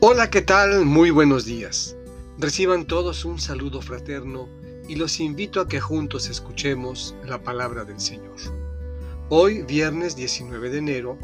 Hola, 0.00 0.28
¿qué 0.28 0.42
tal? 0.42 0.84
Muy 0.84 1.08
buenos 1.08 1.46
días. 1.46 1.96
Reciban 2.38 2.84
todos 2.84 3.24
un 3.24 3.38
saludo 3.38 3.80
fraterno 3.80 4.46
y 4.86 4.96
los 4.96 5.20
invito 5.20 5.58
a 5.58 5.68
que 5.68 5.80
juntos 5.80 6.28
escuchemos 6.28 7.16
la 7.24 7.42
palabra 7.42 7.86
del 7.86 7.98
Señor. 7.98 8.36
Hoy, 9.30 9.62
viernes 9.62 10.14
19 10.14 10.68
de 10.68 10.78
enero, 10.78 11.18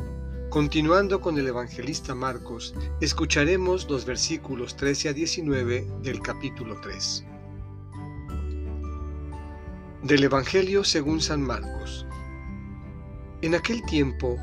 continuando 0.48 1.20
con 1.20 1.36
el 1.36 1.48
evangelista 1.48 2.14
Marcos, 2.14 2.74
escucharemos 3.02 3.90
los 3.90 4.06
versículos 4.06 4.74
13 4.74 5.10
a 5.10 5.12
19 5.12 5.86
del 6.02 6.22
capítulo 6.22 6.80
3. 6.80 7.26
Del 10.02 10.24
Evangelio 10.24 10.82
según 10.82 11.20
San 11.20 11.42
Marcos. 11.42 12.06
En 13.42 13.54
aquel 13.54 13.82
tiempo, 13.82 14.38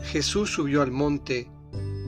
Jesús 0.00 0.48
subió 0.48 0.80
al 0.80 0.90
monte, 0.90 1.50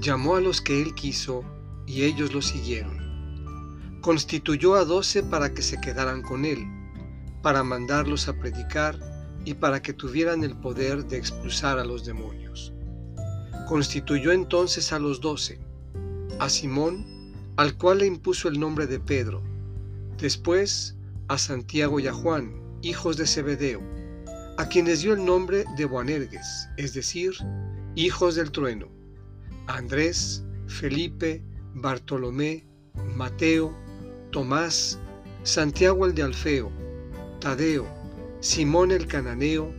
llamó 0.01 0.37
a 0.37 0.41
los 0.41 0.63
que 0.63 0.81
él 0.81 0.95
quiso, 0.95 1.45
y 1.87 2.05
ellos 2.05 2.35
lo 2.35 2.43
siguieron. 2.43 4.01
Constituyó 4.01 4.75
a 4.75 4.85
doce 4.85 5.23
para 5.23 5.53
que 5.53 5.63
se 5.63 5.81
quedaran 5.81 6.23
con 6.23 6.45
él, 6.45 6.65
para 7.43 7.63
mandarlos 7.63 8.29
a 8.29 8.35
predicar 8.35 8.99
y 9.45 9.55
para 9.55 9.81
que 9.81 9.93
tuvieran 9.93 10.45
el 10.45 10.57
poder 10.57 11.07
de 11.07 11.17
expulsar 11.17 11.79
a 11.79 11.85
los 11.85 12.05
demonios. 12.05 12.73
Constituyó 13.69 14.33
entonces 14.33 14.93
a 14.93 14.99
los 14.99 15.21
doce, 15.21 15.59
a 16.39 16.49
Simón, 16.49 17.05
al 17.57 17.77
cual 17.77 17.99
le 17.99 18.07
impuso 18.07 18.49
el 18.49 18.61
nombre 18.61 18.87
de 18.87 19.01
Pedro, 19.01 19.43
después 20.19 20.97
a 21.29 21.39
Santiago 21.39 21.99
y 22.01 22.07
a 22.07 22.13
Juan, 22.13 22.61
hijos 22.83 23.17
de 23.17 23.27
Zebedeo, 23.27 23.81
a 24.59 24.69
quienes 24.69 25.03
dio 25.03 25.15
el 25.15 25.25
nombre 25.25 25.65
de 25.77 25.85
Boanerges, 25.85 26.69
es 26.77 26.95
decir, 26.95 27.33
hijos 27.95 28.35
del 28.35 28.51
trueno, 28.51 28.89
a 29.67 29.79
Andrés, 29.79 30.45
Felipe, 30.67 31.43
Bartolomé, 31.79 32.65
Mateo, 33.17 33.77
Tomás, 34.31 34.99
Santiago 35.43 36.07
el 36.07 36.15
de 36.15 36.23
Alfeo, 36.23 36.73
Tadeo, 37.39 37.87
Simón 38.41 38.93
el 38.93 39.07
cananeo 39.07 39.75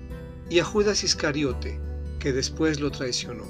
y 0.48 0.59
a 0.59 0.64
Judas 0.64 1.03
Iscariote, 1.03 1.80
que 2.20 2.34
después 2.34 2.80
lo 2.80 2.92
traicionó. 2.92 3.45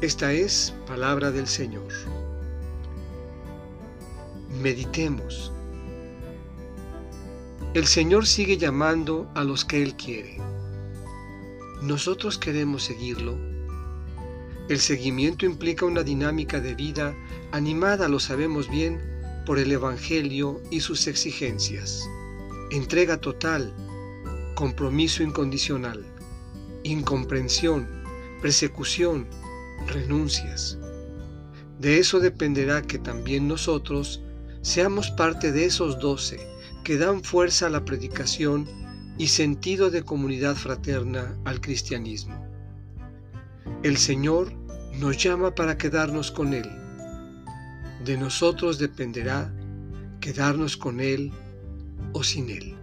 Esta 0.00 0.32
es 0.32 0.74
palabra 0.88 1.30
del 1.30 1.46
Señor. 1.46 1.86
Meditemos. 4.60 5.52
El 7.74 7.86
Señor 7.86 8.26
sigue 8.26 8.56
llamando 8.56 9.30
a 9.36 9.44
los 9.44 9.64
que 9.64 9.84
Él 9.84 9.94
quiere. 9.94 10.38
¿Nosotros 11.80 12.38
queremos 12.38 12.82
seguirlo? 12.82 13.47
El 14.68 14.80
seguimiento 14.80 15.46
implica 15.46 15.86
una 15.86 16.02
dinámica 16.02 16.60
de 16.60 16.74
vida 16.74 17.16
animada, 17.52 18.06
lo 18.06 18.20
sabemos 18.20 18.68
bien, 18.68 19.00
por 19.46 19.58
el 19.58 19.72
Evangelio 19.72 20.60
y 20.70 20.80
sus 20.80 21.06
exigencias. 21.06 22.06
Entrega 22.70 23.18
total, 23.18 23.72
compromiso 24.54 25.22
incondicional, 25.22 26.04
incomprensión, 26.82 27.88
persecución, 28.42 29.26
renuncias. 29.86 30.76
De 31.80 31.98
eso 31.98 32.20
dependerá 32.20 32.82
que 32.82 32.98
también 32.98 33.48
nosotros 33.48 34.20
seamos 34.60 35.10
parte 35.12 35.50
de 35.50 35.64
esos 35.64 35.98
doce 35.98 36.46
que 36.84 36.98
dan 36.98 37.24
fuerza 37.24 37.68
a 37.68 37.70
la 37.70 37.86
predicación 37.86 38.68
y 39.16 39.28
sentido 39.28 39.90
de 39.90 40.02
comunidad 40.02 40.56
fraterna 40.56 41.38
al 41.46 41.62
cristianismo. 41.62 42.44
El 43.82 43.96
Señor 43.96 44.57
nos 44.98 45.16
llama 45.16 45.54
para 45.54 45.78
quedarnos 45.78 46.30
con 46.30 46.52
Él. 46.52 46.68
De 48.04 48.16
nosotros 48.16 48.78
dependerá 48.78 49.50
quedarnos 50.20 50.76
con 50.76 51.00
Él 51.00 51.32
o 52.12 52.22
sin 52.24 52.50
Él. 52.50 52.76